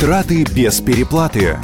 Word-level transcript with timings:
Траты 0.00 0.46
без 0.56 0.80
переплаты. 0.80 1.58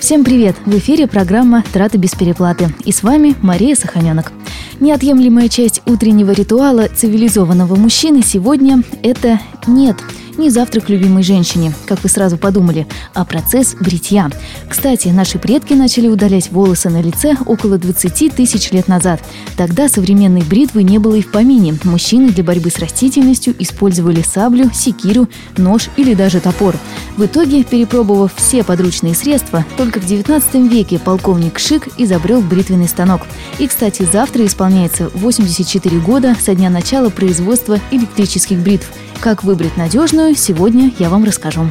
Всем 0.00 0.24
привет! 0.24 0.56
В 0.66 0.76
эфире 0.78 1.06
программа 1.06 1.62
«Траты 1.72 1.96
без 1.96 2.16
переплаты». 2.16 2.74
И 2.84 2.90
с 2.90 3.04
вами 3.04 3.36
Мария 3.40 3.76
Саханенок. 3.76 4.32
Неотъемлемая 4.80 5.48
часть 5.48 5.80
утреннего 5.86 6.32
ритуала 6.32 6.88
цивилизованного 6.88 7.76
мужчины 7.76 8.22
сегодня– 8.24 8.82
это 9.04 9.38
«нет» 9.68 9.96
не 10.38 10.50
завтрак 10.50 10.88
любимой 10.88 11.22
женщине, 11.22 11.72
как 11.86 12.02
вы 12.02 12.08
сразу 12.08 12.38
подумали, 12.38 12.86
а 13.14 13.24
процесс 13.24 13.74
бритья. 13.78 14.30
Кстати, 14.68 15.08
наши 15.08 15.38
предки 15.38 15.74
начали 15.74 16.08
удалять 16.08 16.50
волосы 16.50 16.90
на 16.90 17.02
лице 17.02 17.36
около 17.46 17.78
20 17.78 18.34
тысяч 18.34 18.70
лет 18.70 18.88
назад. 18.88 19.20
Тогда 19.56 19.88
современной 19.88 20.42
бритвы 20.42 20.82
не 20.82 20.98
было 20.98 21.16
и 21.16 21.22
в 21.22 21.30
помине. 21.30 21.76
Мужчины 21.84 22.30
для 22.30 22.44
борьбы 22.44 22.70
с 22.70 22.78
растительностью 22.78 23.54
использовали 23.58 24.22
саблю, 24.22 24.70
секиру, 24.72 25.28
нож 25.56 25.88
или 25.96 26.14
даже 26.14 26.40
топор. 26.40 26.76
В 27.16 27.24
итоге, 27.24 27.64
перепробовав 27.64 28.32
все 28.36 28.62
подручные 28.62 29.14
средства, 29.14 29.64
только 29.76 30.00
в 30.00 30.06
19 30.06 30.70
веке 30.70 30.98
полковник 30.98 31.58
Шик 31.58 31.88
изобрел 31.98 32.40
бритвенный 32.40 32.88
станок. 32.88 33.22
И, 33.58 33.66
кстати, 33.66 34.06
завтра 34.10 34.46
исполняется 34.46 35.10
84 35.14 35.98
года 36.00 36.36
со 36.40 36.54
дня 36.54 36.70
начала 36.70 37.10
производства 37.10 37.80
электрических 37.90 38.58
бритв. 38.58 38.88
Как 39.20 39.42
выбрать 39.42 39.76
надежную, 39.76 40.36
сегодня 40.36 40.92
я 40.98 41.08
вам 41.08 41.24
расскажу. 41.24 41.68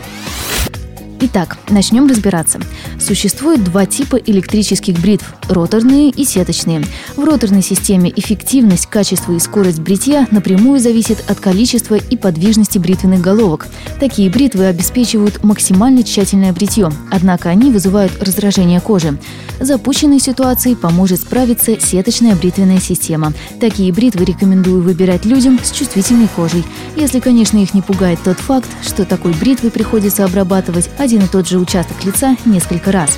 Итак, 1.20 1.58
начнем 1.70 2.06
разбираться. 2.06 2.60
Существует 3.00 3.64
два 3.64 3.88
типа 3.88 4.18
электрических 4.18 5.00
бритв– 5.00 5.34
роторные 5.50 6.12
и 6.12 6.24
сеточные. 6.24 6.84
В 7.16 7.24
роторной 7.24 7.64
системе 7.64 8.14
эффективность, 8.16 8.86
качество 8.86 9.34
и 9.34 9.40
скорость 9.40 9.80
бритья 9.80 10.28
напрямую 10.30 10.80
зависит 10.80 11.24
от 11.28 11.40
количества 11.40 11.96
и 11.96 12.18
подвижности 12.18 12.78
бритвенных 12.78 13.22
головок. 13.22 13.68
Такие 14.00 14.30
бритвы 14.30 14.66
обеспечивают 14.66 15.44
максимально 15.44 16.04
тщательное 16.04 16.54
бритье, 16.54 16.92
однако 17.10 17.50
они 17.50 17.72
вызывают 17.72 18.12
раздражение 18.22 18.80
кожи. 18.80 19.18
Запущенной 19.60 20.20
ситуации 20.20 20.76
поможет 20.76 21.22
справиться 21.22 21.80
сеточная 21.80 22.36
бритвенная 22.36 22.80
система. 22.80 23.34
Такие 23.60 23.92
бритвы 23.92 24.24
рекомендую 24.24 24.84
выбирать 24.84 25.26
людям 25.26 25.60
с 25.64 25.72
чувствительной 25.72 26.28
кожей. 26.28 26.64
Если, 26.96 27.20
конечно, 27.20 27.58
их 27.58 27.74
не 27.74 27.82
пугает 27.82 28.20
тот 28.24 28.38
факт, 28.38 28.70
что 28.84 29.04
такой 29.04 29.34
бритвой 29.34 29.72
приходится 29.72 30.24
обрабатывать 30.24 30.90
один 31.08 31.24
и 31.24 31.28
тот 31.28 31.48
же 31.48 31.58
участок 31.58 32.04
лица 32.04 32.36
несколько 32.44 32.92
раз. 32.92 33.18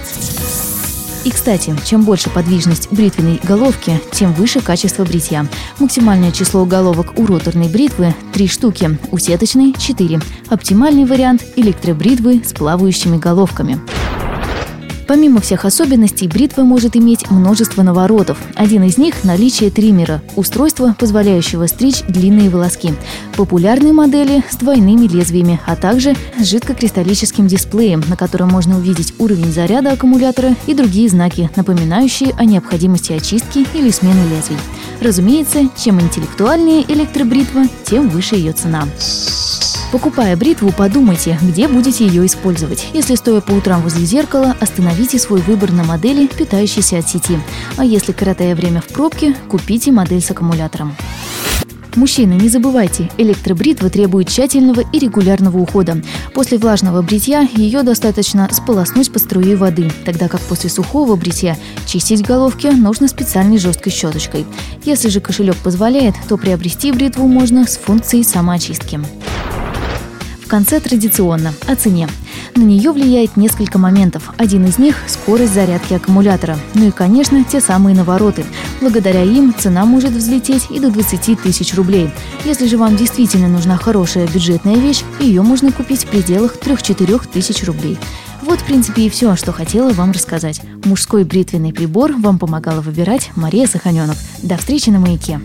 И, 1.25 1.31
кстати, 1.31 1.75
чем 1.85 2.03
больше 2.03 2.29
подвижность 2.29 2.87
бритвенной 2.91 3.39
головки, 3.43 3.99
тем 4.11 4.31
выше 4.33 4.61
качество 4.61 5.03
бритья. 5.03 5.47
Максимальное 5.79 6.31
число 6.31 6.65
головок 6.65 7.17
у 7.17 7.25
роторной 7.25 7.67
бритвы– 7.67 8.13
3 8.33 8.47
штуки, 8.47 8.99
у 9.09 9.17
сеточной– 9.17 9.73
4. 9.77 10.21
Оптимальный 10.49 11.05
вариант– 11.05 11.43
электробритвы 11.55 12.43
с 12.45 12.53
плавающими 12.53 13.17
головками. 13.17 13.79
Помимо 15.09 15.41
всех 15.41 15.65
особенностей, 15.65 16.27
бритва 16.27 16.61
может 16.61 16.95
иметь 16.95 17.31
множество 17.31 17.81
наворотов. 17.81 18.37
Один 18.53 18.83
из 18.83 18.99
них– 18.99 19.15
наличие 19.23 19.71
триммера– 19.71 20.21
устройства, 20.35 20.95
позволяющего 20.99 21.65
стричь 21.65 22.03
длинные 22.07 22.51
волоски. 22.51 22.93
Популярные 23.35 23.91
модели 23.91 24.43
с 24.51 24.57
двойными 24.57 25.07
лезвиями, 25.07 25.59
а 25.65 25.75
также 25.75 26.15
с 26.39 26.45
жидкокристаллическим 26.45 27.47
дисплеем, 27.47 28.03
на 28.07 28.15
котором 28.15 28.49
можно 28.49 28.77
увидеть 28.77 29.15
уровень 29.17 29.51
заряда 29.51 29.93
аккумулятора 29.93 30.55
и 30.67 30.75
другие 30.75 31.09
знаки, 31.09 31.49
напоминающие 31.55 32.35
о 32.37 32.45
необходимости 32.45 33.11
очистки 33.11 33.65
или 33.73 33.89
смены 33.89 34.21
лезвий. 34.29 34.57
Разумеется, 35.01 35.67
чем 35.75 35.99
интеллектуальнее 35.99 36.83
электробритва, 36.87 37.63
тем 37.83 38.09
выше 38.09 38.35
ее 38.35 38.51
цена. 38.51 38.83
Покупая 39.91 40.37
бритву, 40.37 40.71
подумайте, 40.71 41.39
где 41.41 41.67
будете 41.67 42.05
ее 42.05 42.23
использовать. 42.27 42.89
Если 42.93 43.15
стоя 43.15 43.41
по 43.41 43.53
утрам 43.53 43.81
возле 43.81 44.05
зеркала, 44.05 44.55
остановите 44.59 45.17
свой 45.17 45.41
выбор 45.41 45.71
на 45.71 45.83
модели, 45.83 46.27
питающейся 46.27 46.99
от 46.99 47.09
сети. 47.09 47.39
А 47.75 47.83
если 47.83 48.11
коротая 48.11 48.55
время 48.55 48.81
в 48.81 48.87
пробке, 48.87 49.33
купите 49.47 49.91
модель 49.91 50.21
с 50.21 50.29
аккумулятором. 50.29 50.95
Мужчины, 51.95 52.33
не 52.33 52.49
забывайте, 52.49 53.09
электробритва 53.17 53.89
требует 53.89 54.29
тщательного 54.29 54.83
и 54.93 54.99
регулярного 54.99 55.57
ухода. 55.57 56.03
После 56.35 56.59
влажного 56.59 57.01
бритья 57.01 57.47
ее 57.55 57.81
достаточно 57.81 58.47
сполоснуть 58.53 59.11
под 59.11 59.23
струей 59.23 59.55
воды, 59.55 59.91
тогда 60.05 60.27
как 60.27 60.39
после 60.41 60.69
сухого 60.69 61.15
бритья 61.15 61.57
чистить 61.87 62.23
головки 62.23 62.67
нужно 62.67 63.07
специальной 63.07 63.57
жесткой 63.57 63.91
щеточкой. 63.91 64.45
Если 64.85 65.09
же 65.09 65.19
кошелек 65.19 65.57
позволяет, 65.57 66.13
то 66.27 66.37
приобрести 66.37 66.91
бритву 66.91 67.27
можно 67.27 67.65
с 67.65 67.75
функцией 67.75 68.23
самоочистки 68.23 68.99
конце 70.49 70.81
традиционно– 70.81 71.53
о 71.67 71.75
цене. 71.75 72.09
На 72.55 72.63
нее 72.63 72.91
влияет 72.91 73.37
несколько 73.37 73.77
моментов. 73.77 74.33
Один 74.37 74.65
из 74.65 74.77
них– 74.77 74.97
скорость 75.07 75.53
зарядки 75.53 75.93
аккумулятора. 75.93 76.57
Ну 76.73 76.89
и, 76.89 76.91
конечно, 76.91 77.41
те 77.45 77.61
самые 77.61 77.95
навороты. 77.95 78.43
Благодаря 78.81 79.23
им 79.23 79.53
цена 79.57 79.85
может 79.85 80.11
взлететь 80.11 80.67
и 80.69 80.79
до 80.79 80.89
20 80.89 81.41
тысяч 81.41 81.73
рублей. 81.75 82.09
Если 82.43 82.67
же 82.67 82.77
вам 82.77 82.97
действительно 82.97 83.47
нужна 83.47 83.77
хорошая 83.77 84.27
бюджетная 84.27 84.75
вещь, 84.75 85.03
ее 85.21 85.41
можно 85.41 85.71
купить 85.71 86.03
в 86.03 86.07
пределах 86.07 86.57
3-4 86.57 87.29
тысяч 87.31 87.63
рублей. 87.63 87.97
Вот, 88.41 88.59
в 88.59 88.65
принципе, 88.65 89.03
и 89.03 89.09
все, 89.09 89.35
что 89.35 89.51
хотела 89.51 89.93
вам 89.93 90.11
рассказать. 90.11 90.61
Мужской 90.83 91.23
бритвенный 91.23 91.71
прибор 91.71 92.13
вам 92.13 92.39
помогала 92.39 92.81
выбирать 92.81 93.29
Мария 93.35 93.67
Саханенок. 93.67 94.17
До 94.41 94.57
встречи 94.57 94.89
на 94.89 94.99
«Маяке». 94.99 95.39